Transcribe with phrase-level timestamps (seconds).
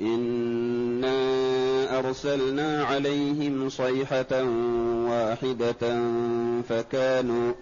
[0.00, 1.18] إنا
[1.98, 4.42] أرسلنا عليهم صيحة
[5.08, 6.02] واحدة
[6.68, 7.52] فكانوا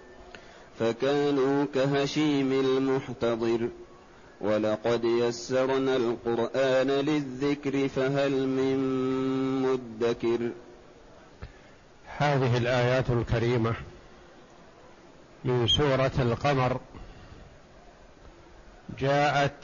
[0.79, 3.69] فكانوا كهشيم المحتضر
[4.41, 8.77] ولقد يسرنا القرآن للذكر فهل من
[9.61, 10.51] مدكر.
[12.17, 13.73] هذه الآيات الكريمة
[15.45, 16.79] من سورة القمر.
[18.99, 19.63] جاءت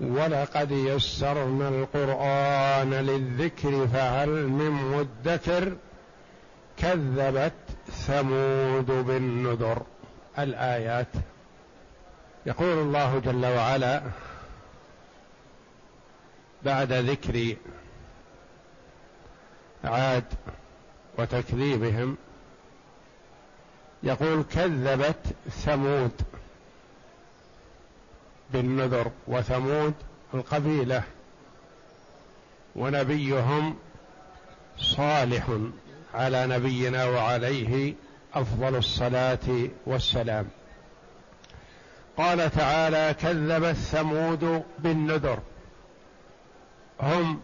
[0.00, 5.76] ولقد يسرنا القرآن للذكر فهل من مدكر
[6.76, 7.52] كذبت
[7.86, 9.82] ثمود بالنذر.
[10.38, 11.08] الآيات.
[12.46, 14.02] يقول الله جل وعلا
[16.62, 17.56] بعد ذكر
[19.84, 20.24] عاد
[21.18, 22.16] وتكذيبهم
[24.02, 26.12] يقول كذبت ثمود.
[28.52, 29.94] بالنذر وثمود
[30.34, 31.02] القبيلة
[32.76, 33.76] ونبيهم
[34.78, 35.46] صالح
[36.14, 37.94] على نبينا وعليه
[38.34, 40.46] أفضل الصلاة والسلام.
[42.16, 45.38] قال تعالى كذبت ثمود بالنذر
[47.00, 47.40] هم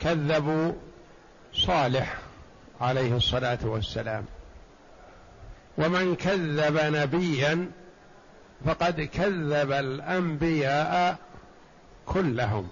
[0.00, 0.72] كذبوا
[1.54, 2.18] صالح
[2.80, 4.24] عليه الصلاة والسلام.
[5.78, 7.70] ومن كذب نبيا
[8.66, 11.16] فقد كذب الأنبياء
[12.06, 12.68] كلهم.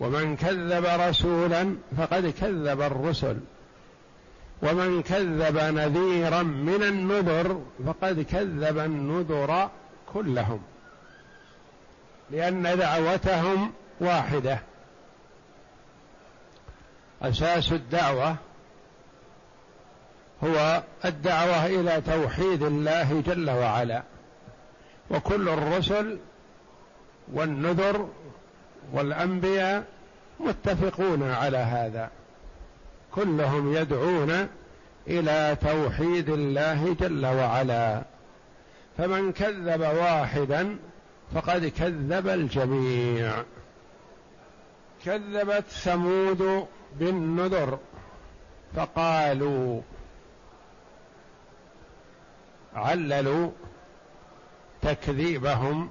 [0.00, 3.40] ومن كذب رسولا فقد كذب الرسل.
[4.62, 9.70] ومن كذب نذيرا من النذر فقد كذب النذر
[10.12, 10.62] كلهم.
[12.30, 14.58] لأن دعوتهم واحدة.
[17.22, 18.36] أساس الدعوة
[20.44, 24.02] هو الدعوة إلى توحيد الله جل وعلا.
[25.10, 26.18] وكل الرسل
[27.32, 28.08] والنذر
[28.92, 29.84] والأنبياء
[30.40, 32.10] متفقون على هذا.
[33.12, 34.48] كلهم يدعون
[35.08, 38.02] إلى توحيد الله جل وعلا.
[38.98, 40.76] فمن كذب واحدا
[41.34, 43.32] فقد كذب الجميع.
[45.04, 46.66] كذبت ثمود
[46.98, 47.78] بالنذر
[48.76, 49.80] فقالوا
[52.74, 53.50] عللوا
[54.84, 55.90] تكذيبهم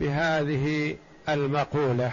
[0.00, 0.96] بهذه
[1.28, 2.12] المقولة.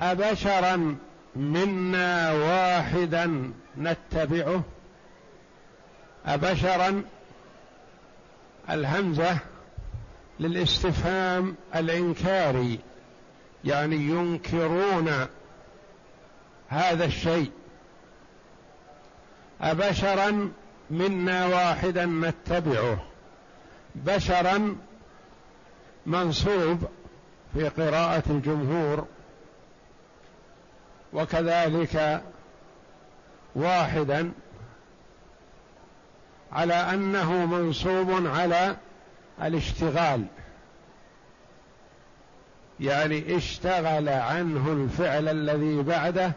[0.00, 0.96] ابشرا
[1.36, 4.62] منا واحدا نتبعه.
[6.26, 7.02] ابشرا
[8.70, 9.38] الهمزة
[10.40, 12.78] للاستفهام الإنكاري
[13.64, 15.26] يعني ينكرون
[16.68, 17.50] هذا الشيء.
[19.60, 20.50] أبشرا
[20.90, 23.15] منا واحدا نتبعه.
[24.04, 24.76] بشرا
[26.06, 26.78] منصوب
[27.54, 29.06] في قراءة الجمهور
[31.12, 32.22] وكذلك
[33.54, 34.32] واحدا
[36.52, 38.76] على أنه منصوب على
[39.42, 40.24] الاشتغال
[42.80, 46.32] يعني اشتغل عنه الفعل الذي بعده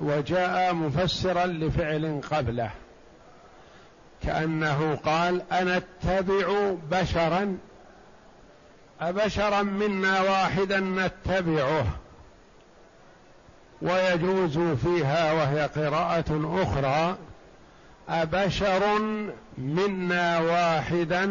[0.00, 2.70] وجاء مفسرا لفعل قبله.
[4.22, 7.58] كأنه قال أنا أتبع بشرا
[9.00, 11.86] أبشرا منا واحدا نتبعه
[13.82, 17.16] ويجوز فيها وهي قراءة أخرى
[18.08, 18.98] أبشر
[19.58, 21.26] منا واحدا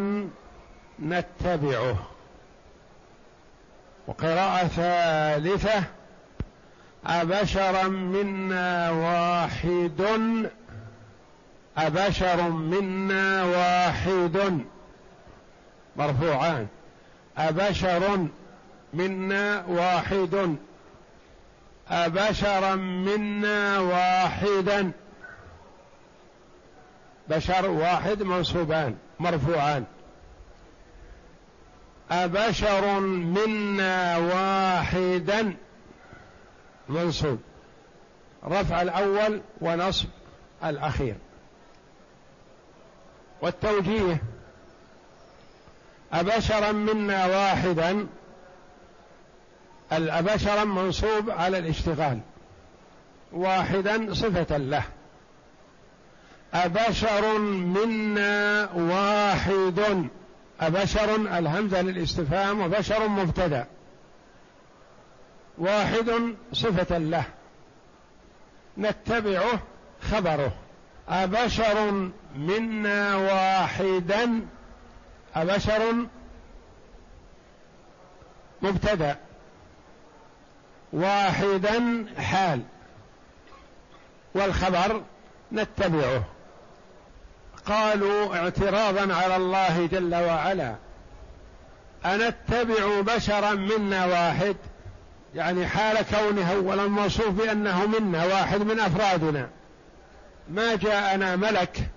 [0.99, 1.95] نتبعه.
[4.07, 5.83] وقراءة ثالثة
[7.05, 10.01] أبشرا منا واحد
[11.87, 14.61] أبشر منا واحد.
[15.95, 16.67] مرفوعان.
[17.37, 18.27] أبشر
[18.93, 20.55] منا واحد.
[21.89, 24.91] أبشرا منا واحدا
[27.29, 28.97] بشر واحد منصوبان.
[29.19, 29.85] مرفوعان.
[32.11, 35.55] أبشر منا واحدا
[36.89, 37.39] منصوب.
[38.45, 40.07] رفع الأول ونصب
[40.63, 41.15] الأخير.
[43.41, 44.21] والتوجيه
[46.13, 48.07] أبشرا منا واحدا
[49.93, 52.19] الأبشرا منصوب على الاشتغال
[53.31, 54.83] واحدا صفة له.
[56.53, 60.07] أبشر منا واحد
[60.61, 63.67] أبشر الهمزة للاستفهام وبشر مبتدأ
[65.57, 67.23] واحد صفة له.
[68.77, 69.59] نتبعه
[70.11, 70.51] خبره.
[71.09, 71.91] أبشر
[72.35, 74.41] منا واحدا.
[75.35, 75.95] أبشر
[78.61, 79.17] مبتدأ.
[80.93, 82.61] واحدا حال.
[84.35, 85.01] والخبر
[85.51, 86.23] نتبعه.
[87.65, 90.75] قالوا اعتراضا على الله جل وعلا.
[92.05, 94.55] أنتبع بشرا منا واحد؟
[95.35, 99.49] يعني حال كونه أولا موصوف بأنه منا واحد من أفرادنا.
[100.49, 101.89] ما جاءنا ملك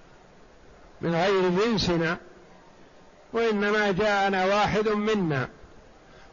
[1.00, 2.16] من غير جنسنا
[3.32, 5.48] وإنما جاءنا واحد منا.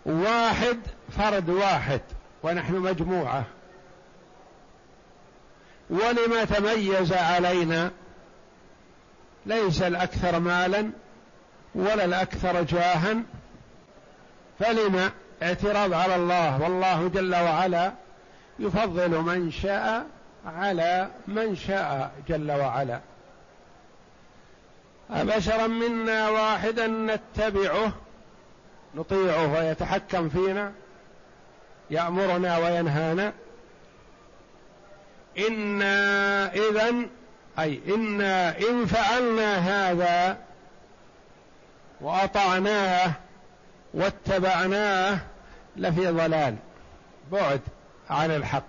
[0.05, 0.79] واحد
[1.17, 2.01] فرد واحد
[2.43, 3.43] ونحن مجموعة.
[5.89, 7.91] ولما تميز علينا؟
[9.45, 10.89] ليس الأكثر مالا
[11.75, 13.23] ولا الأكثر جاها.
[14.59, 15.11] فلما
[15.43, 17.93] اعتراض على الله؟ والله جل وعلا
[18.59, 20.05] يفضل من شاء
[20.45, 22.99] على من شاء جل وعلا.
[25.11, 27.91] أبشرا منا واحدا نتبعه
[28.95, 30.71] نطيعه ويتحكم فينا
[31.91, 33.33] يأمرنا وينهانا.
[35.37, 36.95] إنا إذا
[37.59, 40.37] أي إنا إن فعلنا هذا
[42.01, 43.11] وأطعناه
[43.93, 45.19] واتبعناه
[45.77, 46.55] لفي ضلال
[47.31, 47.61] بعد
[48.09, 48.63] عن الحق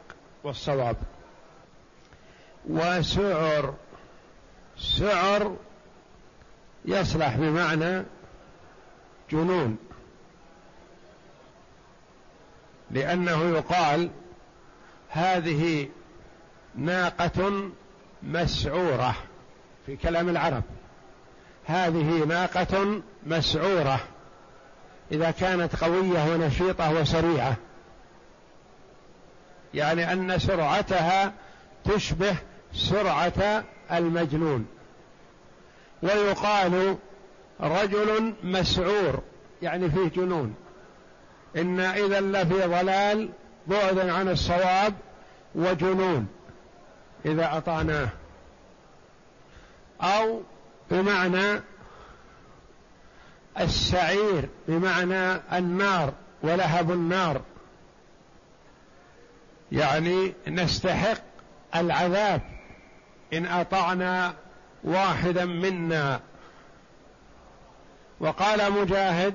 [0.45, 0.97] والصواب.
[2.69, 3.75] وسعر.
[4.79, 5.57] سعر
[6.85, 8.05] يصلح بمعنى
[9.31, 9.77] جنون.
[12.91, 14.11] لأنه يقال
[15.09, 15.89] هذه
[16.75, 17.71] ناقة
[18.23, 19.17] مسعورة
[19.87, 20.63] في كلام العرب.
[21.67, 24.01] هذه ناقة مسعورة.
[25.13, 27.57] إذا كانت قوية ونشيطة وسريعة.
[29.75, 31.33] يعني أن سرعتها
[31.85, 32.37] تشبه
[32.75, 34.67] سرعة المجنون.
[36.03, 36.97] ويقال
[37.61, 39.23] رجل مسعور
[39.63, 40.55] يعني فيه جنون.
[41.57, 43.29] إنا إذا لفي ضلال
[43.67, 44.95] بعدا عن الصواب
[45.55, 46.29] وجنون
[47.25, 48.09] إذا أطعناه
[50.01, 50.43] أو
[50.91, 51.61] بمعنى
[53.61, 56.13] السعير بمعنى النار
[56.43, 57.41] ولهب النار.
[59.73, 61.23] يعني نستحق
[61.75, 62.60] العذاب.
[63.33, 64.35] إن أطعنا
[64.85, 66.21] واحدا منا.
[68.21, 69.35] وقال مجاهد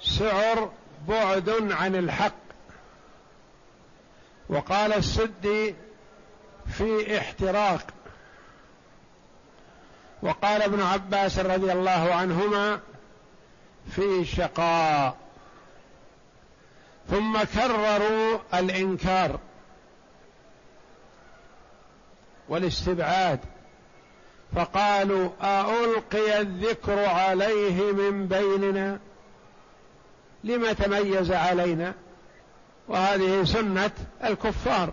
[0.00, 0.70] سعر
[1.08, 2.32] بعد عن الحق.
[4.48, 5.74] وقال السدي
[6.66, 7.86] في احتراق.
[10.22, 12.80] وقال ابن عباس رضي الله عنهما
[13.90, 15.16] في شقاء.
[17.10, 19.38] ثم كرروا الإنكار.
[22.52, 23.38] والاستبعاد.
[24.56, 28.98] فقالوا ألقي الذكر عليه من بيننا؟
[30.44, 31.94] لما تميز علينا؟
[32.88, 33.90] وهذه سنة
[34.24, 34.92] الكفار.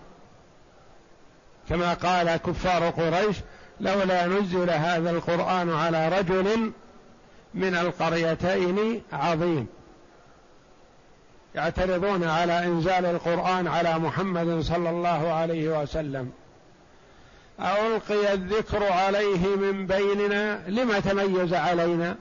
[1.70, 3.38] كما قال كفار قريش
[3.80, 6.72] لولا نزل هذا القرآن على رجل
[7.54, 9.68] من القريتين عظيم.
[11.56, 16.32] يعترضون على إنزال القرآن على محمد صلى الله عليه وسلم.
[17.62, 22.16] ألقي الذكر عليه من بيننا لما تميز علينا؟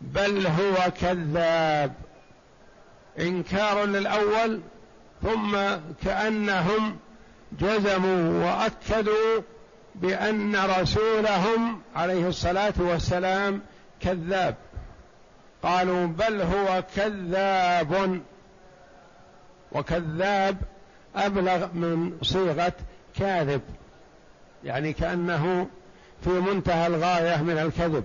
[0.00, 1.92] بل هو كذاب.
[3.18, 4.60] إنكار للأول
[5.22, 5.56] ثم
[6.04, 6.96] كأنهم
[7.60, 9.42] جزموا وأكدوا
[9.94, 13.60] بأن رسولهم عليه الصلاة والسلام
[14.00, 14.54] كذاب.
[15.62, 18.20] قالوا بل هو كذاب.
[19.72, 20.56] وكذاب
[21.16, 22.72] أبلغ من صيغة
[23.18, 23.62] كاذب.
[24.66, 25.68] يعني كأنه
[26.24, 28.04] في منتهى الغاية من الكذب.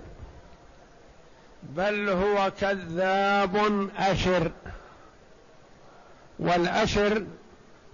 [1.62, 4.52] بل هو كذاب أشر.
[6.38, 7.26] والأشر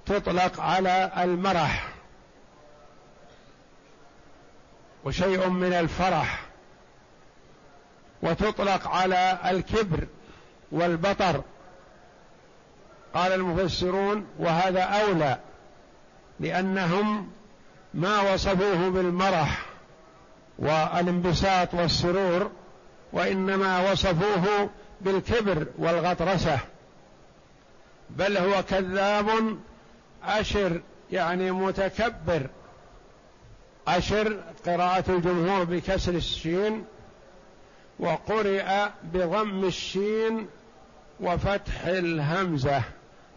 [0.07, 1.89] تطلق على المرح.
[5.05, 6.41] وشيء من الفرح.
[8.23, 10.07] وتطلق على الكبر
[10.73, 11.43] والبطر.
[13.15, 15.39] قال المفسرون وهذا أولى
[16.41, 17.38] لأنهم
[17.95, 19.67] ما وصفوه بالمرح
[20.59, 22.51] والانبساط والسرور
[23.13, 26.59] وإنما وصفوه بالكبر والغطرسة.
[28.11, 29.59] بل هو كذاب
[30.25, 30.81] أشر
[31.13, 32.47] يعني متكبر.
[33.89, 36.85] أشر قراءة الجمهور بكسر الشين
[37.99, 40.47] وقرئ بضم الشين
[41.21, 42.83] وفتح الهمزة.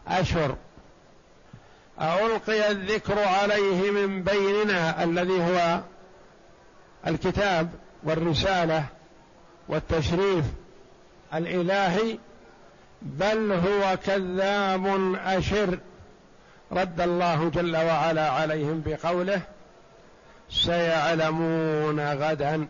[0.08, 0.56] أشر.
[2.02, 5.80] ألقي الذكر عليه من بيننا الذي هو
[7.08, 7.70] الكتاب
[8.04, 8.86] والرسالة
[9.68, 10.46] والتشريف
[11.34, 12.18] الإلهي
[13.02, 15.80] بل هو كذاب أشر.
[16.72, 19.42] رد الله جل وعلا عليهم بقوله
[20.50, 22.68] سيعلمون غدا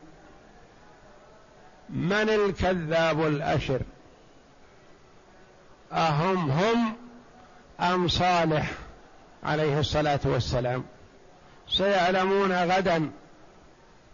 [1.89, 3.81] من الكذاب الأشر.
[5.93, 6.93] أهم هم
[7.79, 8.71] أم صالح؟
[9.43, 10.83] عليه الصلاة والسلام.
[11.69, 13.11] سيعلمون غدا.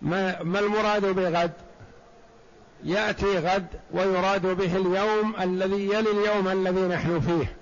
[0.01, 1.51] ما, ما المراد بغد؟
[2.83, 7.55] يأتي غد ويراد به اليوم الذي يلي اليوم الذي نحن فيه.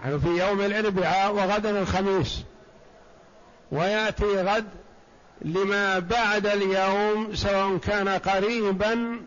[0.00, 2.42] نحن في يوم الأربعاء وغدا الخميس.
[3.72, 4.66] ويأتي غد
[5.42, 9.20] لما بعد اليوم سواء كان قريبا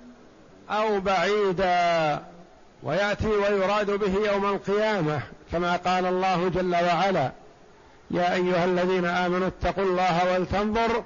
[0.70, 2.24] أو بعيدا.
[2.84, 5.22] ويأتي ويراد به يوم القيامة.
[5.54, 7.32] كما قال الله جل وعلا
[8.12, 11.04] يا أيها الذين آمنوا اتقوا الله ولتنظر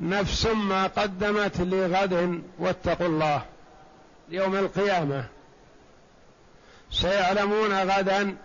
[0.00, 3.42] نفس ما قدمت لغد واتقوا الله
[4.28, 5.24] يوم القيامة.
[6.90, 8.36] سيعلمون غدا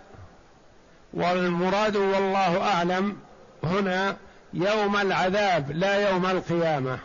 [1.14, 3.16] والمراد والله أعلم
[3.64, 4.16] هنا
[4.52, 6.98] يوم العذاب لا يوم القيامة.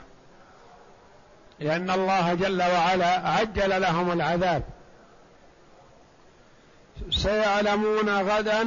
[1.60, 4.64] لأن الله جل وعلا عجل لهم العذاب.
[7.10, 8.64] سيعلمون غدا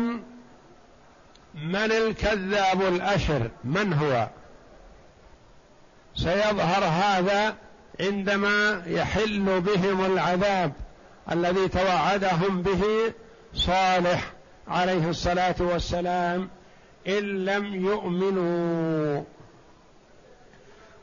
[1.54, 4.28] من الكذاب الأشر من هو؟
[6.14, 7.54] سيظهر هذا
[8.00, 10.72] عندما يحل بهم العذاب
[11.32, 13.12] الذي توعدهم به
[13.54, 14.32] صالح
[14.68, 16.48] عليه الصلاة والسلام
[17.08, 19.22] إن لم يؤمنوا.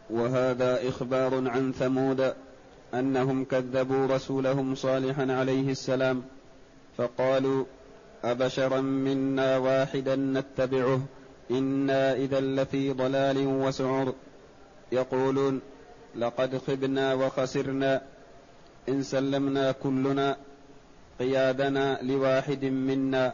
[0.09, 2.33] وهذا إخبار عن ثمود
[2.93, 6.23] أنهم كذبوا رسولهم صالحا عليه السلام.
[6.97, 7.65] فقالوا
[8.23, 11.01] أبشرا منا واحدا نتبعه
[11.51, 14.13] إنا إذا لفي ضلال وسعر.
[14.91, 15.61] يقولون
[16.15, 18.01] لقد خبنا وخسرنا
[18.89, 20.37] إن سلمنا كلنا
[21.19, 23.33] قيادنا لواحد منا.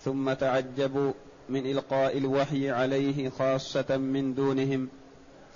[0.00, 1.12] ثم تعجبوا
[1.48, 4.88] من إلقاء الوحي عليه خاصة من دونهم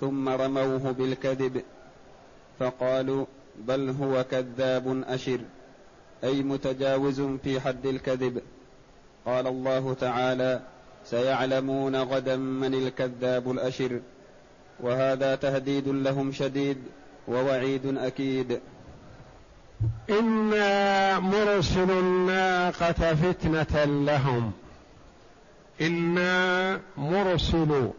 [0.01, 1.63] ثم رموه بالكذب.
[2.59, 3.27] فقالوا
[3.59, 5.41] بل هو كذاب أشر.
[6.25, 8.43] أي متجاوز في حد الكذب.
[9.27, 10.61] قال الله تعالى
[11.05, 14.01] سيعلمون غدا من الكذاب الأشر.
[14.81, 16.79] وهذا تهديد لهم شديد
[17.29, 18.61] ووعيد أكيد.
[20.11, 24.53] إنا مرسل الناقة فتنة لهم.
[25.81, 27.95] إنا مرسلو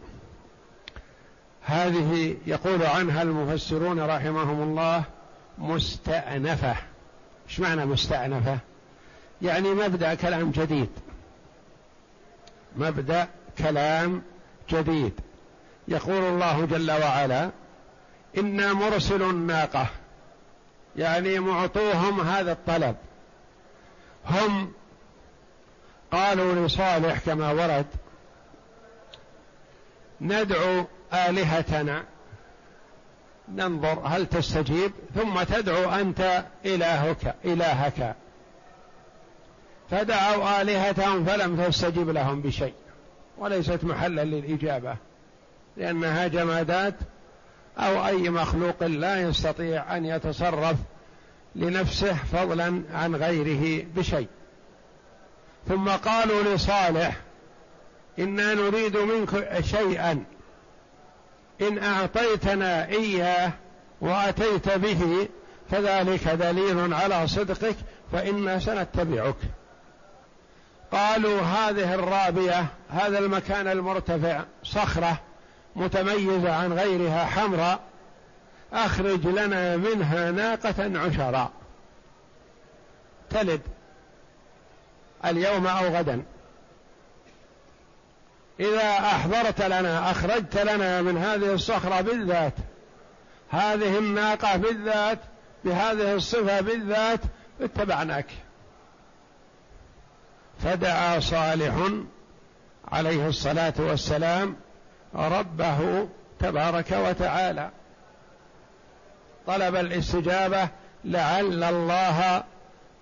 [1.62, 5.04] هذه يقول عنها المفسرون رحمهم الله
[5.58, 6.76] مستأنفة.
[7.50, 8.58] إيش معنى مستأنفة؟
[9.42, 10.90] يعني مبدأ كلام جديد.
[12.76, 13.28] مبدأ
[13.58, 14.22] كلام
[14.70, 15.12] جديد.
[15.88, 17.50] يقول الله جل وعلا
[18.38, 19.86] إنا مرسل الناقة.
[20.96, 22.96] يعني معطوهم هذا الطلب.
[24.26, 24.72] هم
[26.12, 27.86] قالوا لصالح كما ورد
[30.20, 32.04] ندعو آلهتنا
[33.56, 38.14] ننظر هل تستجيب ثم تدعو أنت إلهك إلهك.
[39.90, 42.74] فدعوا آلهتهم فلم تستجب لهم بشيء
[43.38, 44.96] وليست محلا للإجابة
[45.76, 46.94] لأنها جمادات
[47.78, 50.76] أو أي مخلوق لا يستطيع أن يتصرف
[51.56, 54.28] لنفسه فضلا عن غيره بشيء.
[55.68, 57.16] ثم قالوا لصالح
[58.18, 60.24] إنا نريد منك شيئا.
[61.60, 63.52] إن أعطيتنا إياه
[64.00, 65.28] وأتيت به
[65.70, 67.76] فذلك دليل على صدقك
[68.12, 69.36] فإنا سنتبعك.
[70.92, 75.20] قالوا هذه الرابية هذا المكان المرتفع صخرة
[75.76, 77.80] متميزة عن غيرها حمراء
[78.72, 81.50] أخرج لنا منها ناقة عشراء.
[83.30, 83.60] تلد.
[85.24, 86.22] اليوم أو غدا.
[88.60, 92.52] إذا أحضرت لنا أخرجت لنا من هذه الصخرة بالذات
[93.50, 95.18] هذه الناقة بالذات
[95.64, 97.20] بهذه الصفة بالذات
[97.60, 98.26] اتبعناك.
[100.64, 101.74] فدعا صالح
[102.92, 104.56] عليه الصلاة والسلام
[105.14, 106.08] ربه
[106.40, 107.70] تبارك وتعالى.
[109.46, 110.68] طلب الاستجابة
[111.04, 112.44] لعل الله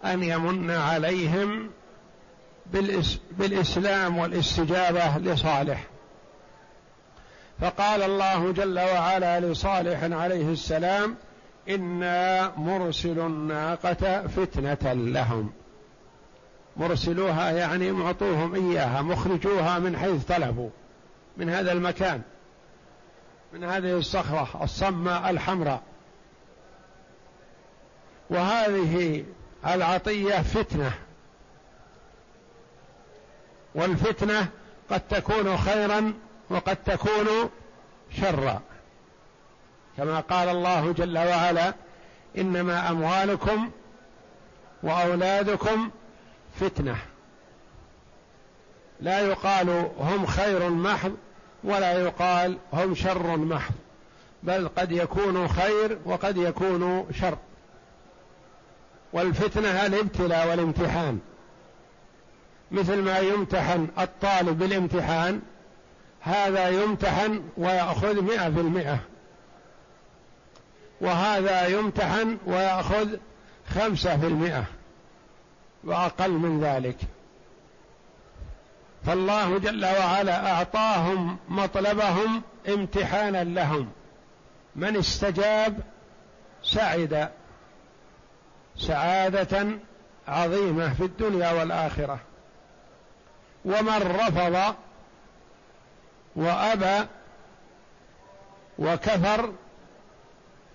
[0.04, 1.70] أن يمن عليهم
[3.38, 5.84] بالإسلام والاستجابة لصالح.
[7.60, 11.16] فقال الله جل وعلا لصالح عليه السلام
[11.68, 15.52] إنا مرسل الناقة فتنة لهم.
[16.76, 20.70] مرسلوها يعني معطوهم إياها مخرجوها من حيث طلبوا
[21.36, 22.22] من هذا المكان
[23.52, 25.82] من هذه الصخرة الصماء الحمراء.
[28.30, 29.24] وهذه
[29.66, 30.92] العطية فتنة.
[33.74, 34.48] والفتنة
[34.90, 36.14] قد تكون خيرا
[36.50, 37.50] وقد تكون
[38.20, 38.60] شرا.
[39.96, 41.74] كما قال الله جل وعلا
[42.38, 43.70] إنما أموالكم
[44.82, 45.90] وأولادكم
[46.60, 46.96] فتنة.
[49.00, 51.16] لا يقال هم خير محض
[51.64, 53.74] ولا يقال هم شر محض
[54.42, 57.38] بل قد يكون خير وقد يكون شر.
[59.12, 61.20] والفتنة الابتلاء والامتحان.
[62.70, 65.40] مثل ما يمتحن الطالب بالامتحان
[66.20, 68.98] هذا يمتحن ويأخذ مئة في المئة
[71.00, 73.08] وهذا يمتحن ويأخذ
[73.74, 74.64] خمسة في المئة
[75.84, 76.96] وأقل من ذلك.
[79.06, 83.90] فالله جل وعلا أعطاهم مطلبهم امتحانا لهم.
[84.76, 85.80] من استجاب
[86.62, 87.30] سعد
[88.76, 89.66] سعادة
[90.28, 92.20] عظيمة في الدنيا والآخرة.
[93.64, 94.74] ومن رفض
[96.36, 97.06] وأبى
[98.78, 99.52] وكفر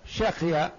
[0.06, 0.72] شقي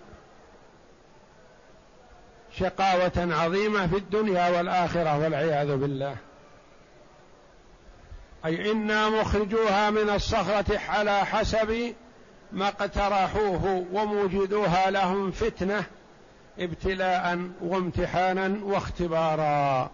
[2.59, 6.17] شقاوة عظيمة في الدنيا والآخرة والعياذ بالله.
[8.45, 11.95] أي إنا مخرجوها من الصخرة على حسب
[12.53, 15.85] ما اقترحوه وموجدوها لهم فتنة
[16.59, 19.90] ابتلاء وامتحانا واختبارا.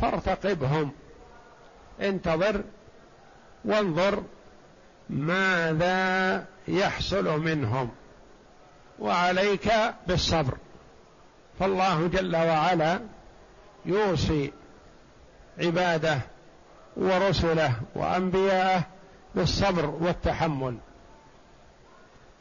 [0.00, 0.90] فارتقبهم.
[2.00, 2.62] انتظر
[3.64, 4.22] وانظر
[5.10, 7.90] ماذا يحصل منهم.
[8.98, 9.72] وعليك
[10.06, 10.58] بالصبر.
[11.60, 13.00] فالله جل وعلا
[13.86, 14.52] يوصي
[15.58, 16.18] عباده
[16.96, 18.82] ورسله وأنبياءه
[19.34, 20.76] بالصبر والتحمل.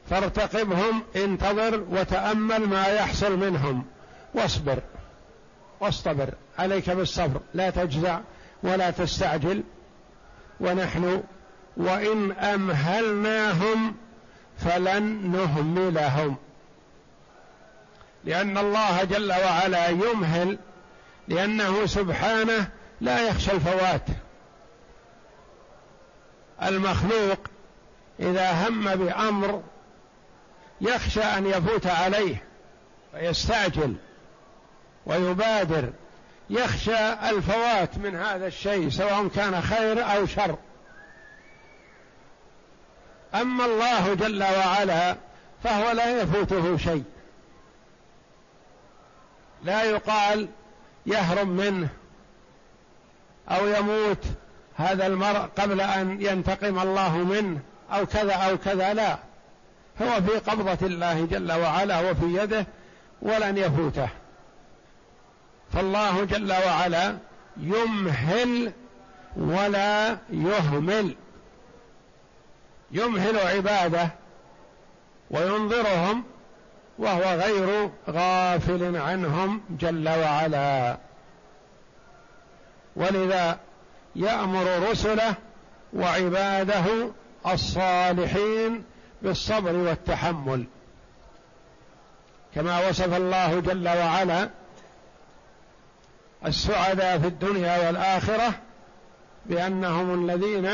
[0.09, 3.85] فارتقبهم انتظر وتأمل ما يحصل منهم.
[4.33, 4.79] واصبر.
[5.79, 8.19] واصطبر عليك بالصبر لا تجزع
[8.63, 9.63] ولا تستعجل.
[10.59, 11.23] ونحن
[11.77, 13.95] وإن أمهلناهم
[14.57, 16.35] فلن نهملهم.
[18.23, 20.57] لأن الله جل وعلا يمهل
[21.27, 22.67] لأنه سبحانه
[23.01, 24.05] لا يخشى الفوات.
[26.63, 27.39] المخلوق
[28.19, 29.63] إذا هم بأمر
[30.81, 32.43] يخشى أن يفوت عليه
[33.11, 33.95] فيستعجل
[35.05, 35.89] ويبادر
[36.49, 40.55] يخشى الفوات من هذا الشيء سواء كان خير أو شر.
[43.35, 45.15] أما الله جل وعلا
[45.63, 47.03] فهو لا يفوته شيء.
[49.63, 50.47] لا يقال
[51.05, 51.87] يهرب منه
[53.49, 54.25] أو يموت
[54.75, 57.59] هذا المرء قبل أن ينتقم الله منه
[57.91, 59.17] أو كذا أو كذا لا.
[60.01, 62.65] هو في قبضة الله جل وعلا وفي يده
[63.21, 64.09] ولن يفوته.
[65.75, 67.17] فالله جل وعلا
[67.57, 68.71] يمهل
[69.37, 71.15] ولا يهمل.
[72.91, 74.09] يمهل عباده
[75.31, 76.23] وينظرهم
[76.99, 80.97] وهو غير غافل عنهم جل وعلا.
[82.95, 83.59] ولذا
[84.15, 85.33] يأمر رسله
[85.93, 86.85] وعباده
[87.47, 88.83] الصالحين
[89.21, 90.65] بالصبر والتحمل.
[92.55, 94.49] كما وصف الله جل وعلا
[96.45, 98.53] السعداء في الدنيا والآخرة
[99.45, 100.69] بأنهم الذين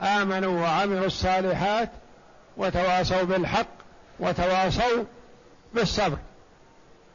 [0.00, 1.90] آمنوا وعملوا الصالحات
[2.56, 3.68] وتواصوا بالحق
[4.20, 5.04] وتواصوا
[5.74, 6.18] بالصبر.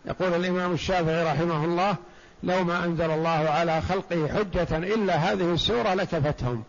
[0.05, 1.95] يقول الإمام الشافعي رحمه الله
[2.43, 6.63] لو ما أنزل الله على خلقه حجة إلا هذه السورة لكفتهم.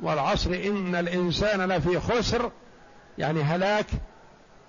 [0.00, 2.50] والعصر إن الإنسان لفي خسر
[3.18, 3.86] يعني هلاك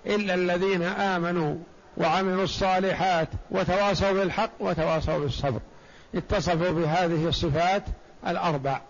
[0.06, 1.56] إلا الذين آمنوا
[1.96, 5.60] وعملوا الصالحات وتواصوا بالحق وتواصوا بالصبر.
[6.14, 7.82] اتصفوا بهذه الصفات
[8.26, 8.80] الأربع.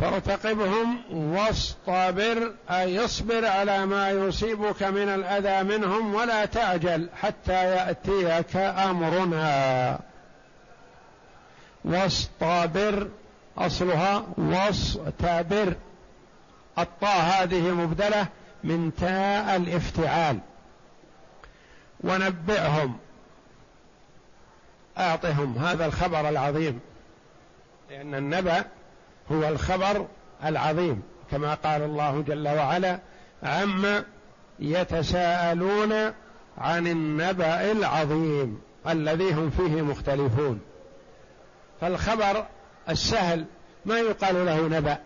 [0.00, 9.98] فارتقبهم واصطبر أي اصبر على ما يصيبك من الأذى منهم ولا تعجل حتى يأتيك أمرنا.
[11.84, 13.08] واصطبر
[13.58, 15.74] أصلها واصطبر.
[16.78, 18.26] الطاء هذه مبدلة
[18.64, 20.38] من تاء الافتعال.
[22.00, 22.98] ونبئهم.
[24.98, 26.80] أعطهم هذا الخبر العظيم.
[27.90, 28.64] لأن النبأ
[29.32, 30.06] هو الخبر
[30.44, 31.02] العظيم.
[31.30, 32.98] كما قال الله جل وعلا
[33.42, 34.04] عما
[34.58, 35.92] يتساءلون
[36.58, 40.60] عن النبأ العظيم الذي هم فيه مختلفون.
[41.80, 42.46] فالخبر
[42.88, 43.44] السهل
[43.86, 44.98] ما يقال له نبأ.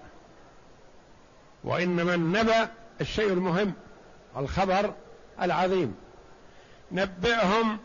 [1.65, 2.69] وإنما النبأ
[3.01, 3.73] الشيء المهم
[4.37, 4.95] الخبر
[5.43, 5.95] العظيم.
[6.93, 7.79] نبئهم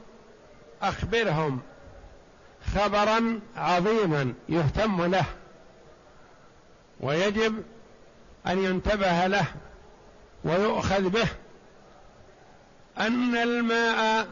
[0.81, 1.61] أخبرهم
[2.75, 5.25] خبرا عظيما يهتم له
[6.99, 7.63] ويجب
[8.47, 9.45] أن ينتبه له
[10.43, 11.27] ويؤخذ به.
[12.97, 14.27] أن الماء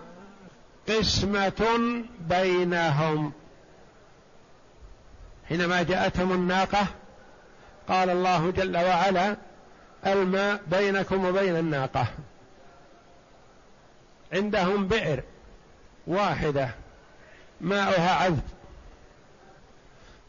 [0.90, 1.78] قسمة
[2.20, 3.32] بينهم.
[5.50, 6.88] حينما جاءتهم الناقة
[7.88, 9.36] قال الله جل وعلا
[10.06, 12.08] الماء بينكم وبين الناقة.
[14.36, 15.24] عندهم بئر
[16.08, 16.70] واحدة
[17.62, 18.44] ماؤها عذب.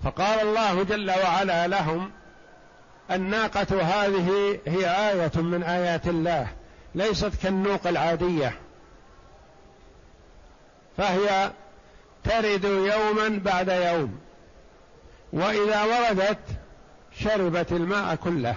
[0.04, 2.10] فقال الله جل وعلا لهم
[3.10, 6.48] الناقة هذه هي آية من آيات الله
[6.94, 8.58] ليست كالنوق العادية.
[10.96, 11.50] فهي
[12.24, 14.18] ترد يوما بعد يوم
[15.32, 16.38] وإذا وردت
[17.18, 18.54] شربت الماء كله.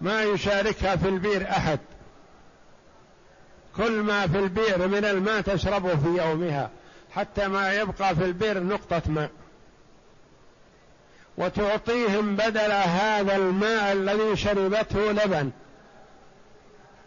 [0.00, 1.80] ما يشاركها في البير أحد.
[3.76, 6.70] كل ما في البئر من الماء تشربه في يومها
[7.14, 9.30] حتى ما يبقى في البئر نقطة ماء.
[11.36, 15.50] وتعطيهم بدل هذا الماء الذي شربته لبن.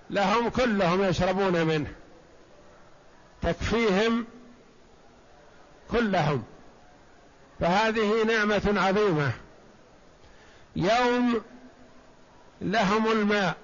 [0.10, 1.94] لهم كلهم يشربون منه.
[3.42, 4.26] تكفيهم
[5.92, 6.44] كلهم.
[7.60, 9.32] فهذه نعمة عظيمة.
[10.76, 11.42] يوم
[12.62, 13.58] لهم الماء.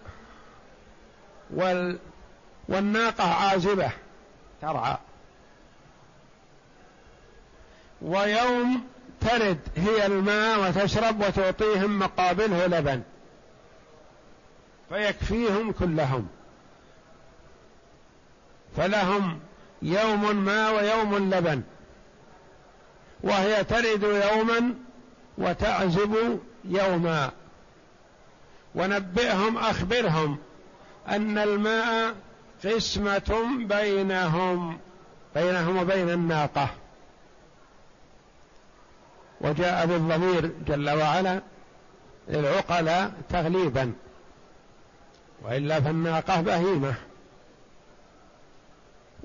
[1.53, 1.99] وال
[2.71, 3.91] والناقة عازبة.
[4.61, 4.97] ترعى.
[8.01, 8.87] ويوم
[9.21, 13.01] ترد هي الماء وتشرب وتعطيهم مقابله لبن.
[14.89, 16.27] فيكفيهم كلهم.
[18.77, 19.39] فلهم
[19.81, 21.61] يوم ماء ويوم لبن.
[23.23, 24.73] وهي ترد يوما
[25.37, 27.31] وتعزب يوما.
[28.75, 30.37] ونبئهم أخبرهم
[31.07, 32.15] أن الماء
[32.65, 34.79] قسمه بينهم
[35.35, 36.69] بينهم وبين الناقة.
[39.41, 41.41] وجاء بالضمير جل وعلا
[42.27, 43.93] للعقلاء تغليبا
[45.41, 46.93] وإلا فالناقة بهيمة.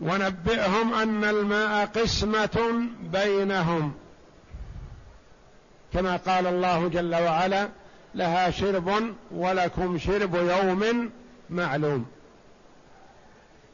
[0.02, 3.94] ونبئهم أن الماء قسمة بينهم.
[5.92, 7.68] كما قال الله جل وعلا
[8.14, 11.10] لها شرب ولكم شرب يوم
[11.50, 12.06] معلوم.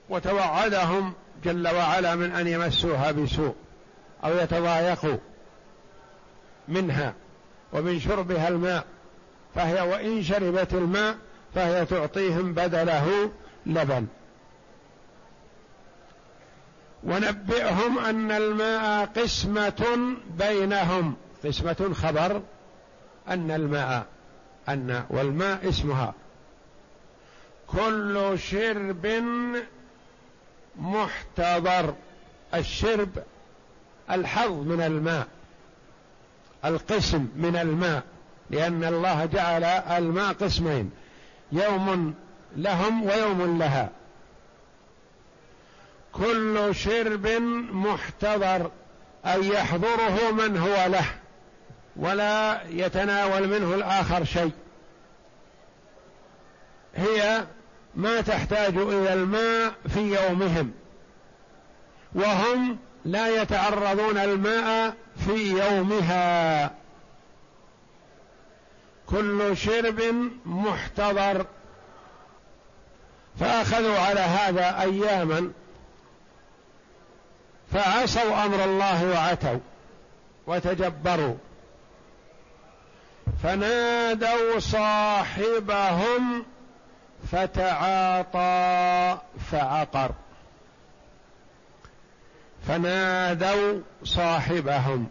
[0.08, 1.12] وتوعدهم
[1.44, 3.54] جل وعلا من أن يمسوها بسوء
[4.24, 5.18] أو يتضايقوا
[6.68, 7.14] منها
[7.72, 8.84] ومن شربها الماء
[9.54, 11.16] فهي وإن شربت الماء
[11.54, 13.30] فهي تعطيهم بدله
[13.66, 14.06] لبن.
[17.04, 21.16] ونبئهم أن الماء قسمة بينهم.
[21.44, 22.42] قسمة خبر
[23.28, 24.06] أن الماء
[24.68, 26.14] أن والماء اسمها.
[27.66, 29.06] كل شرب
[30.76, 31.94] محتضر
[32.54, 33.08] الشرب
[34.10, 35.26] الحظ من الماء
[36.64, 38.02] القسم من الماء
[38.50, 40.90] لأن الله جعل الماء قسمين
[41.52, 42.14] يوم
[42.56, 43.90] لهم ويوم لها.
[46.12, 47.26] كل شرب
[47.72, 48.70] محتضر
[49.26, 51.04] أي يحضره من هو له
[51.96, 54.52] ولا يتناول منه الآخر شيء.
[56.96, 57.44] هي
[57.94, 60.72] ما تحتاج إلى الماء في يومهم.
[62.14, 64.94] وهم لا يتعرضون الماء
[65.26, 66.70] في يومها.
[69.06, 70.02] كل شرب
[70.46, 71.46] محتضر.
[73.40, 75.52] فأخذوا على هذا أياما.
[77.72, 79.60] فعصوا أمر الله وعتوا.
[80.46, 81.34] وتجبروا.
[83.42, 86.44] فنادوا صاحبهم
[87.30, 89.18] فتعاطى
[89.50, 90.10] فعقر.
[92.68, 95.08] فنادوا صاحبهم.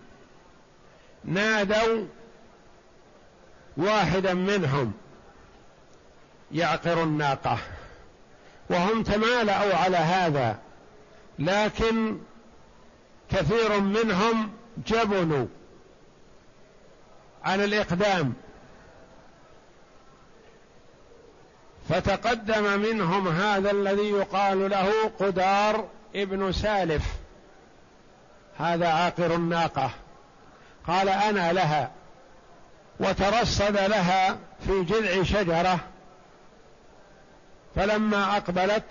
[1.26, 2.06] نادوا
[3.78, 4.94] واحدا منهم
[6.52, 7.58] يعقر الناقة.
[8.70, 10.60] وهم تمالأوا على هذا
[11.40, 12.20] لكن
[13.30, 14.52] كثير منهم
[14.88, 15.46] جبنوا
[17.44, 18.34] عن الإقدام.
[21.90, 27.04] فتقدم منهم هذا الذي يقال له قدار ابن سالف.
[28.60, 29.92] هذا عاقر الناقة.
[30.88, 31.92] قال أنا لها
[33.00, 35.80] وترصد لها في جذع شجرة.
[37.76, 38.84] فلما أقبلت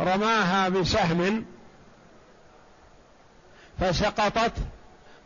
[0.00, 1.44] رماها بسهم
[3.80, 4.52] فسقطت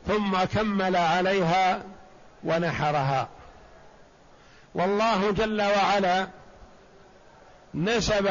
[0.06, 1.82] ثم كمل عليها
[2.44, 3.28] ونحرها.
[4.74, 6.26] والله جل وعلا
[7.74, 8.30] نسب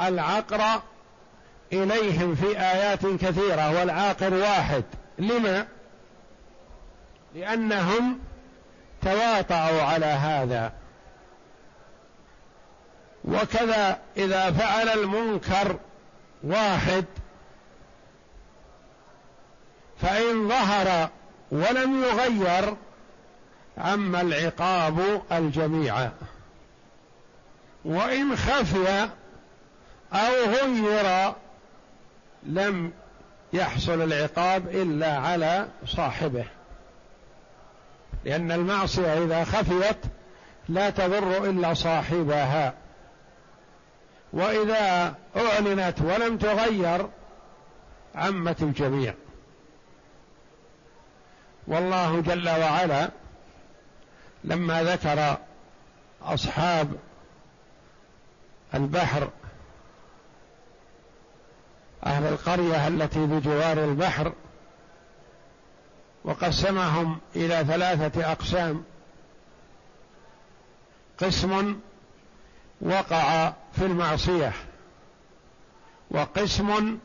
[0.00, 0.82] العقر
[1.72, 4.84] إليهم في آيات كثيرة والعاقر واحد.
[5.18, 5.66] لما؟
[7.34, 8.18] لأنهم
[9.02, 10.72] تواطؤوا على هذا.
[13.24, 15.78] وكذا إذا فعل المنكر
[16.44, 17.04] واحد
[20.00, 21.08] فإن ظهر
[21.50, 22.76] ولم يغير
[23.78, 26.10] عم العقاب الجميع.
[27.84, 29.08] وإن خفي
[30.12, 31.32] أو غير
[32.42, 32.92] لم
[33.52, 36.44] يحصل العقاب إلا على صاحبه.
[38.24, 39.98] لأن المعصية إذا خفيت
[40.68, 42.74] لا تضر إلا صاحبها.
[44.32, 47.08] وإذا أعلنت ولم تغير
[48.14, 49.14] عمت الجميع.
[51.66, 53.10] والله جل وعلا
[54.44, 55.36] لما ذكر
[56.22, 56.96] أصحاب
[58.74, 59.28] البحر.
[62.06, 64.32] أهل القرية التي بجوار البحر
[66.24, 68.84] وقسمهم إلى ثلاثة أقسام.
[71.18, 71.80] قسم
[72.80, 74.52] وقع في المعصية
[76.10, 76.98] وقسم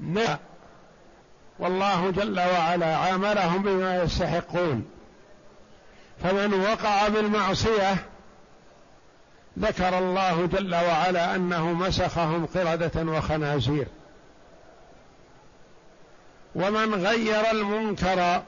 [0.00, 0.38] نهى
[1.58, 4.90] والله جل وعلا عاملهم بما يستحقون.
[6.22, 7.96] فمن وقع بالمعصية
[9.58, 13.86] ذكر الله جل وعلا أنه مسخهم قردة وخنازير.
[16.54, 18.42] ومن غير المنكر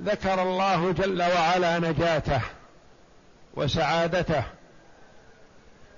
[0.00, 2.40] ذكر الله جل وعلا نجاته
[3.54, 4.42] وسعادته.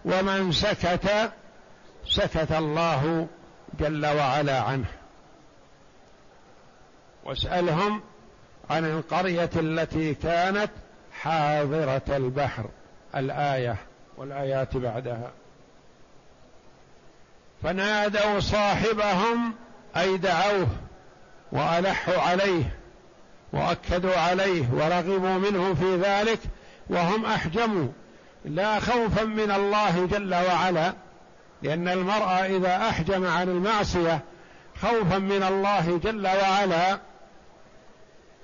[0.05, 1.33] ومن سكت
[2.07, 3.27] سكت الله
[3.81, 4.89] جل وعلا عنه.
[7.25, 8.03] واسألهم
[8.71, 10.71] عن القرية التي كانت
[11.21, 12.65] حاضرة البحر
[13.17, 13.77] الآية.
[14.19, 15.31] والآيات بعدها.
[17.63, 19.55] فنادوا صاحبهم
[19.97, 20.69] أي دعوه
[21.53, 22.77] وألحوا عليه
[23.53, 26.41] وأكدوا عليه ورغبوا منه في ذلك
[26.91, 27.89] وهم أحجموا.
[28.45, 30.93] لا خوفا من الله جل وعلا
[31.63, 34.21] لأن المرء إذا أحجم عن المعصية
[34.81, 36.99] خوفا من الله جل وعلا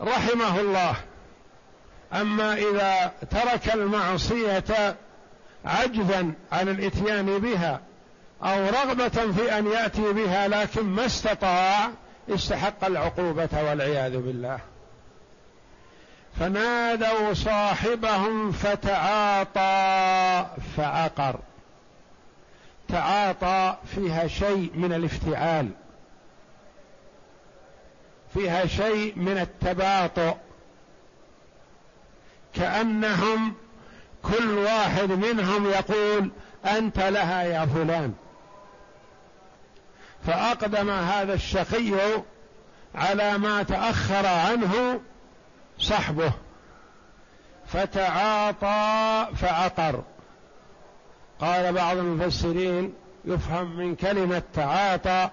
[0.01, 0.95] رحمه الله.
[2.13, 4.97] أما إذا ترك المعصية
[5.64, 7.81] عجزا عن الإتيان بها
[8.42, 11.90] أو رغبة في أن يأتي بها لكن ما استطاع
[12.31, 14.59] استحق العقوبة والعياذ بالله.
[16.40, 20.46] فنادوا صاحبهم فتعاطى
[20.77, 21.40] فعقر.
[22.88, 25.68] تعاطى فيها شيء من الافتعال
[28.35, 30.37] فيها شيء من التباطؤ.
[32.55, 33.55] كأنهم
[34.33, 36.31] كل واحد منهم يقول
[36.65, 38.15] أنت لها يا فلان.
[40.27, 41.93] فأقدم هذا الشقي
[42.95, 45.01] على ما تأخر عنه
[45.79, 46.33] صحبه
[47.67, 50.03] فتعاطى فعقر.
[51.41, 55.31] قال بعض المفسرين يفهم من كلمة تعاطى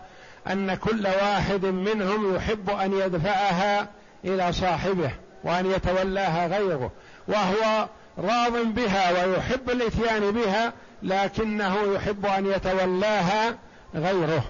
[0.47, 3.87] أن كل واحد منهم يحب أن يدفعها
[4.25, 5.11] إلى صاحبه
[5.43, 6.91] وأن يتولاها غيره
[7.27, 7.87] وهو
[8.21, 13.55] راض بها ويحب الإتيان بها لكنه يحب أن يتولاها
[13.95, 14.43] غيره.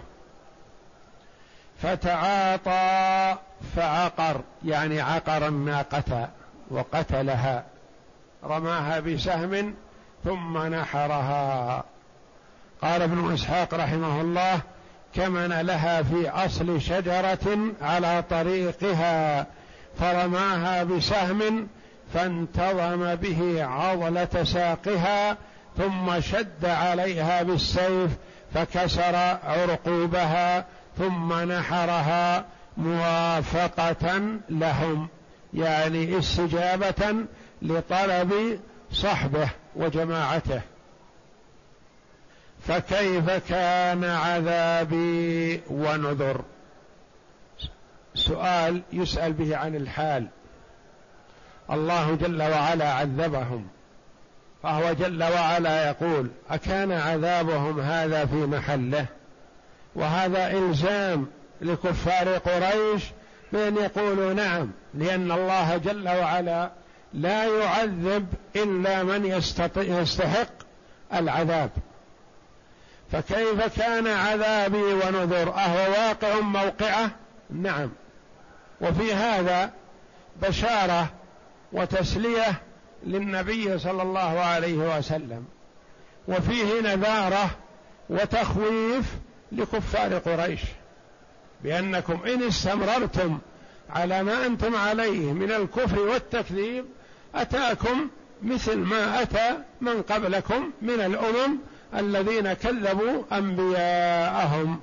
[1.82, 3.38] فتعاطى
[3.76, 6.30] فعقر يعني عقر الناقه
[6.72, 7.64] وقتلها.
[8.44, 9.74] رماها بسهم
[10.24, 11.84] ثم نحرها.
[12.82, 14.62] قال ابن إسحاق رحمه الله
[15.16, 19.46] كمن لها في أصل شجرة على طريقها
[20.00, 21.68] فرماها بسهم
[22.14, 25.38] فانتظم به عضلة ساقها
[25.78, 28.12] ثم شد عليها بالسيف
[28.54, 30.66] فكسر عرقوبها
[30.98, 32.46] ثم نحرها
[32.78, 35.08] موافقة لهم
[35.54, 37.26] يعني استجابة
[37.62, 38.60] لطلب
[38.92, 40.62] صحبه وجماعته.
[42.68, 46.42] فكيف كان عذابي ونذر؟
[48.16, 50.28] سؤال يسأل به عن الحال.
[51.72, 53.68] الله جل وعلا عذبهم
[54.64, 59.06] فهو جل وعلا يقول أكان عذابهم هذا في محله
[59.96, 61.28] وهذا إلزام
[61.62, 63.04] لكفار قريش
[63.54, 66.72] بأن يقولوا نعم لأن الله جل وعلا
[67.14, 69.26] لا يعذب إلا من
[69.78, 70.52] يستحق
[71.14, 71.70] العذاب
[73.12, 77.12] فكيف كان عذابي ونذر؟ أهو واقع موقعة؟
[77.50, 77.90] نعم.
[78.82, 79.72] وفي هذا
[80.42, 81.10] بشارة
[81.74, 82.62] وتسلية
[83.04, 85.46] للنبي صلى الله عليه وسلم.
[86.28, 87.50] وفيه نذاره
[88.10, 89.06] وتخويف
[89.52, 90.62] لكفار قريش.
[91.64, 93.40] بأنكم إن استمررتم
[93.90, 96.86] على ما أنتم عليه من الكفر والتكذيب
[97.36, 98.10] أتاكم
[98.44, 101.58] مثل ما أتى من قبلكم من الأمم
[101.96, 104.80] الذين كذبوا أنبياءهم.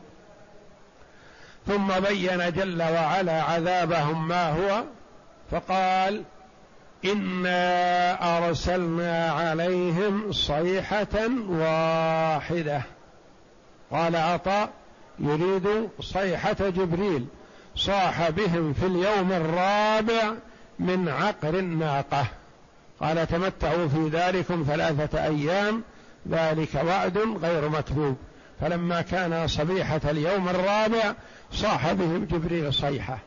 [1.67, 4.85] ثم بين جل وعلا عذابهم ما هو
[5.51, 6.23] فقال
[7.05, 12.83] انا ارسلنا عليهم صيحه واحدة.
[13.91, 14.71] قال عطاء
[15.19, 17.27] يريد صيحه جبريل.
[17.77, 20.33] صاح بهم في اليوم الرابع
[20.79, 22.27] من عقر الناقه.
[23.01, 25.83] قال تمتعوا في ذلكم ثلاثة أيام.
[26.31, 28.17] ذلك وعد غير مكذوب.
[28.61, 31.15] فلما كان صبيحه اليوم الرابع
[31.53, 33.19] صاح بهم جبريل صيحه.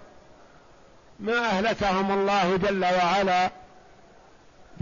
[1.20, 3.61] ما اهلكهم الله جل وعلا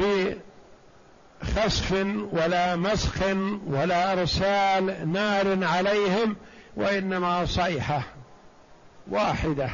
[0.01, 1.91] بخسف
[2.31, 3.21] ولا مسخ
[3.67, 6.35] ولا ارسال نار عليهم
[6.75, 8.03] وإنما صيحة
[9.07, 9.69] واحدة.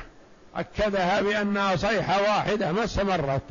[0.56, 3.42] أكدها بأنها صيحة واحدة ما استمرت.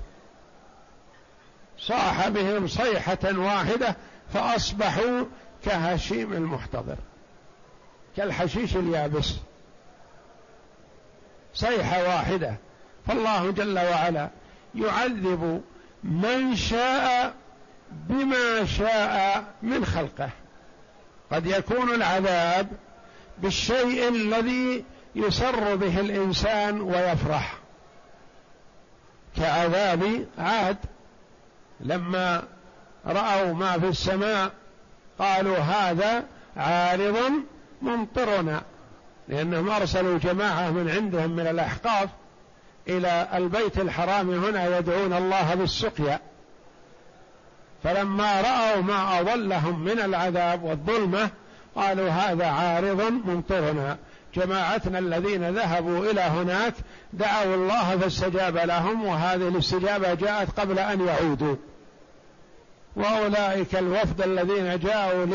[1.78, 3.96] صاح بهم صيحة واحدة
[4.34, 5.24] فأصبحوا
[5.64, 6.96] كهشيم المحتضر
[8.16, 9.34] كالحشيش اليابس.
[11.54, 12.54] صيحة واحدة
[13.06, 14.30] فالله جل وعلا
[14.74, 15.62] يعذب
[16.04, 17.34] من شاء
[17.90, 20.30] بما شاء من خلقه.
[21.32, 22.68] قد يكون العذاب
[23.38, 27.58] بالشيء الذي يسر به الإنسان ويفرح.
[29.36, 30.76] كعذاب عاد.
[31.80, 32.42] لما
[33.06, 34.50] رأوا ما في السماء
[35.18, 36.24] قالوا هذا
[36.56, 37.32] عارض
[37.82, 38.62] ممطرنا
[39.28, 42.08] لأنهم أرسلوا جماعة من عندهم من الأحقاف
[42.88, 46.20] إلى البيت الحرام هنا يدعون الله بالسقيا
[47.84, 51.30] فلما رأوا ما أضلهم من العذاب والظلمة
[51.76, 53.98] قالوا هذا عارض ممطرنا
[54.34, 56.74] جماعتنا الذين ذهبوا إلى هناك
[57.12, 61.56] دعوا الله فاستجاب لهم وهذه الاستجابة جاءت قبل أن يعودوا
[62.96, 65.26] وأولئك الوفد الذين جاءوا.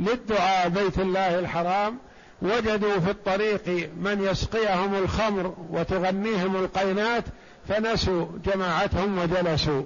[0.00, 1.98] للدعاء بيت الله الحرام
[2.42, 7.24] وجدوا في الطريق من يسقيهم الخمر وتغنيهم القينات
[7.68, 9.82] فنسوا جماعتهم وجلسوا.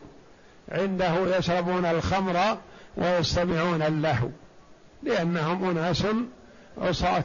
[0.68, 2.58] عنده يشربون الخمر
[2.96, 4.28] ويستمعون اللهو
[5.02, 6.06] لأنهم أناس
[6.78, 7.24] عصاة.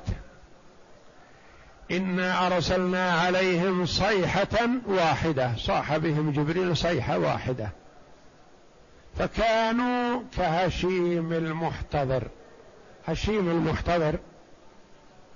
[1.91, 7.69] إنا أرسلنا عليهم صيحة واحدة صاح بهم جبريل صيحة واحدة.
[9.17, 12.23] فكانوا كهشيم المحتضر.
[13.07, 14.15] هشيم المحتضر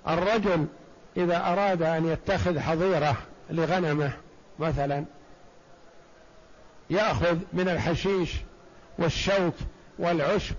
[0.08, 0.66] الرجل
[1.16, 3.16] إذا أراد أن يتخذ حظيرة
[3.50, 4.12] لغنمه
[4.58, 5.04] مثلا
[6.90, 8.32] يأخذ من الحشيش
[8.98, 9.54] والشوك
[9.98, 10.54] والعشب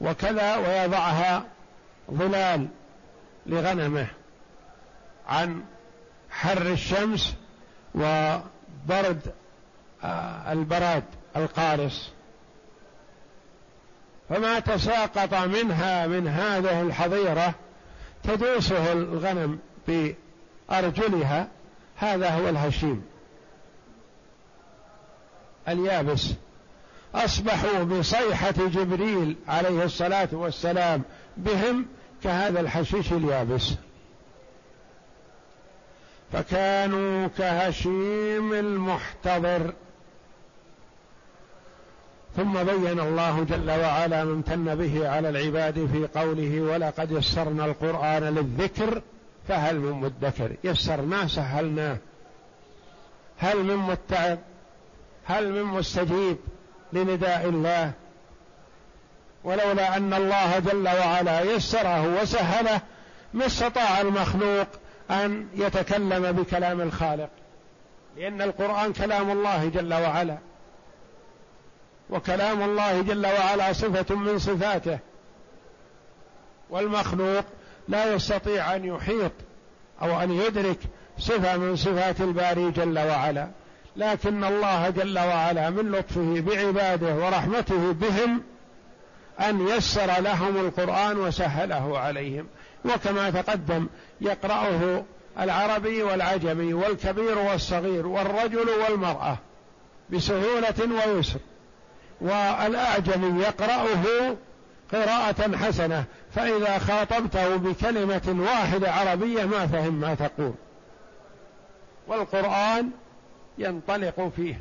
[0.00, 1.44] وكذا ويضعها
[2.10, 2.68] ظلال
[3.46, 4.06] لغنمه
[5.28, 5.64] عن
[6.30, 7.34] حر الشمس
[7.94, 9.20] وبرد
[10.04, 11.04] آه، البراد
[11.36, 12.10] القارص.
[14.28, 17.54] فما تساقط منها من هذه الحظيرة
[18.24, 19.58] تدوسه الغنم
[19.88, 21.48] بأرجلها
[21.96, 23.04] هذا هو الهشيم.
[25.68, 26.32] اليابس.
[27.14, 31.02] أصبحوا بصيحة جبريل عليه الصلاة والسلام
[31.36, 31.86] بهم
[32.22, 33.72] كهذا الحشيش اليابس.
[36.32, 39.72] فكانوا كهشيم المحتضر.
[42.36, 48.22] ثم بين الله جل وعلا ما امتن به على العباد في قوله ولقد يسرنا القرآن
[48.22, 49.02] للذكر
[49.48, 51.96] فهل من مدكر؟ يسرناه سهلناه.
[53.38, 54.38] هل من متعب؟
[55.24, 56.36] هل من مستجيب
[56.92, 57.92] لنداء الله؟
[59.44, 62.80] ولولا أن الله جل وعلا يسره وسهله
[63.34, 64.66] ما استطاع المخلوق
[65.10, 67.30] أن يتكلم بكلام الخالق.
[68.16, 70.38] لأن القرآن كلام الله جل وعلا.
[72.10, 74.98] وكلام الله جل وعلا صفة من صفاته.
[76.70, 77.44] والمخلوق
[77.88, 79.32] لا يستطيع أن يحيط
[80.02, 80.78] أو أن يدرك
[81.18, 83.48] صفة من صفات الباري جل وعلا.
[83.96, 88.42] لكن الله جل وعلا من لطفه بعباده ورحمته بهم
[89.40, 92.46] أن يسر لهم القرآن وسهله عليهم.
[92.84, 93.86] وكما تقدم
[94.20, 95.04] يقرأه
[95.40, 99.38] العربي والعجمي والكبير والصغير والرجل والمرأة
[100.10, 101.38] بسهولة ويسر.
[102.20, 104.36] والأعجمي يقرأه
[104.92, 106.04] قراءة حسنة
[106.34, 110.54] فإذا خاطبته بكلمة واحدة عربية ما فهم ما تقول.
[112.06, 112.90] والقرآن
[113.58, 114.60] ينطلق فيه.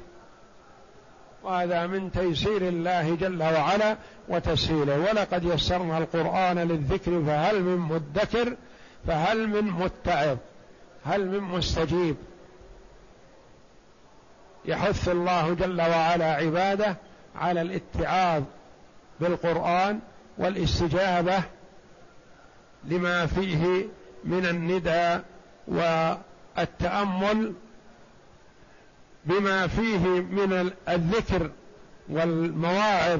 [1.43, 3.97] وهذا من تيسير الله جل وعلا
[4.30, 4.99] وتسهيله.
[4.99, 8.55] ولقد يسرنا القرآن للذكر فهل من مدكر؟
[9.08, 10.38] فهل من متعظ؟
[11.05, 12.16] هل من مستجيب؟
[14.66, 16.97] يحث الله جل وعلا عباده
[17.38, 18.43] على الاتعاظ
[19.19, 19.99] بالقرآن
[20.38, 21.43] والاستجابة
[22.83, 23.85] لما فيه
[24.23, 25.19] من الندى
[25.67, 27.53] والتأمل
[29.25, 31.51] بما فيه من الذكر
[32.09, 33.19] والمواعظ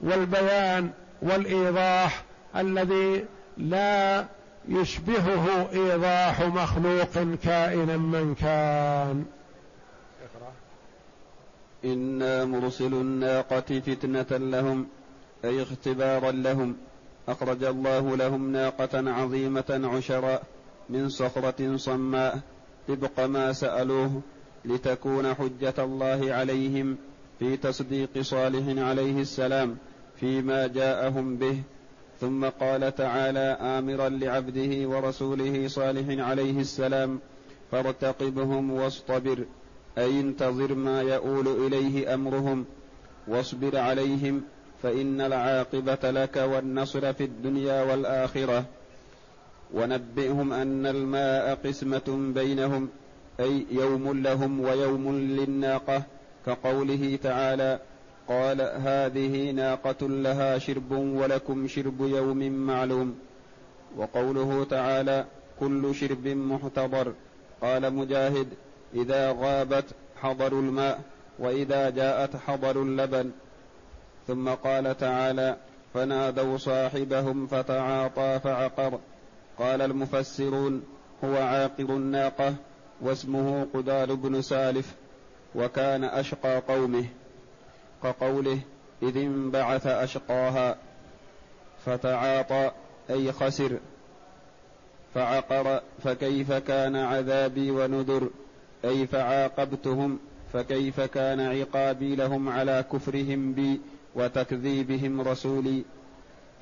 [0.00, 0.90] والبيان
[1.22, 2.22] والإيضاح
[2.56, 3.24] الذي
[3.56, 4.26] لا
[4.68, 9.24] يشبهه إيضاح مخلوق كائنا من كان.
[11.84, 14.86] إنا مرسل الناقة فتنة لهم
[15.44, 16.76] أي اختبارا لهم.
[17.28, 20.42] أخرج الله لهم ناقة عظيمة عشراء
[20.90, 22.40] من صخرة صماء
[22.88, 24.20] طبق ما سألوه
[24.64, 26.96] لتكون حجة الله عليهم
[27.38, 29.76] في تصديق صالح عليه السلام
[30.16, 31.62] فيما جاءهم به.
[32.20, 37.20] ثم قال تعالى آمرا لعبده ورسوله صالح عليه السلام
[37.70, 39.44] فارتقبهم واصطبر.
[39.98, 42.64] أي انتظر ما يؤول إليه أمرهم
[43.28, 44.42] واصبر عليهم
[44.82, 48.64] فإن العاقبة لك والنصر في الدنيا والآخرة.
[49.74, 52.88] ونبئهم أن الماء قسمة بينهم
[53.40, 56.02] أي يوم لهم ويوم للناقة
[56.46, 57.78] كقوله تعالى
[58.28, 63.14] قال هذه ناقة لها شرب ولكم شرب يوم معلوم.
[63.96, 65.24] وقوله تعالى
[65.60, 67.12] كل شرب محتضر.
[67.62, 68.48] قال مجاهد
[68.94, 69.84] إذا غابت
[70.16, 71.00] حضروا الماء
[71.38, 73.30] وإذا جاءت حضروا اللبن.
[74.26, 75.56] ثم قال تعالى
[75.94, 78.98] فنادوا صاحبهم فتعاطى فعقر.
[79.58, 80.82] قال المفسرون
[81.24, 82.54] هو عاقر الناقة
[83.00, 84.94] واسمه قدال بن سالف
[85.54, 87.04] وكان أشقى قومه.
[88.02, 88.58] كقوله
[89.02, 90.76] إذ انبعث أشقاها
[91.86, 92.70] فتعاطى
[93.10, 93.78] أي خسر.
[95.14, 98.30] فعقر فكيف كان عذابي ونذر؟
[98.84, 100.18] أي فعاقبتهم
[100.52, 103.80] فكيف كان عقابي لهم على كفرهم بي
[104.14, 105.84] وتكذيبهم رسولي.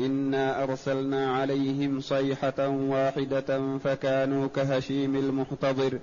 [0.01, 5.99] إنا أرسلنا عليهم صيحة واحدة فكانوا كهشيم المحتضر.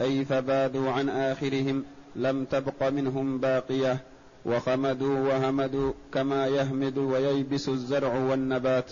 [0.00, 1.84] أي فبادوا عن آخرهم
[2.16, 3.98] لم تبق منهم باقية.
[4.46, 8.90] وخمدوا وهمدوا كما يهمد وييبس الزرع والنبات.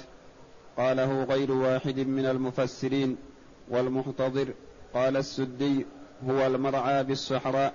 [0.76, 3.16] قاله غير واحد من المفسرين.
[3.70, 4.48] والمحتضر
[4.94, 5.86] قال السدي
[6.28, 7.74] هو المرعى بالصحراء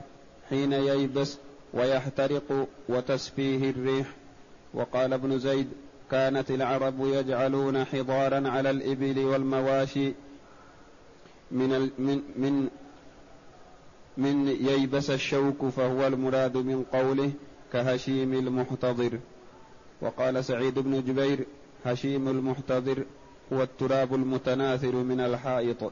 [0.50, 1.38] حين ييبس
[1.74, 4.08] ويحترق وتسفيه الريح.
[4.74, 5.68] وقال ابن زيد
[6.12, 10.14] كانت العرب يجعلون حضارا على الإبل والمواشي
[11.52, 12.70] من من من
[14.18, 17.32] من ييبس الشوك فهو المراد من قوله
[17.74, 19.20] كهشيم المحتضر.
[20.02, 21.46] وقال سعيد بن جبير
[21.86, 23.04] هشيم المحتضر
[23.54, 25.92] هو التراب المتناثر من الحائط.